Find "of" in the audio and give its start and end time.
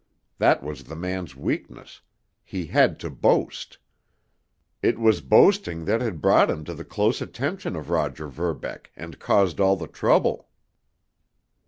7.75-7.91